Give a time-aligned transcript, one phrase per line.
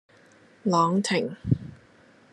[0.63, 1.37] 朗廷